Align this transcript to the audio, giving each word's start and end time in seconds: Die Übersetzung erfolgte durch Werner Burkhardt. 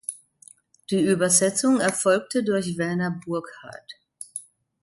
Die 0.89 0.99
Übersetzung 0.99 1.79
erfolgte 1.79 2.43
durch 2.43 2.75
Werner 2.79 3.21
Burkhardt. 3.23 3.99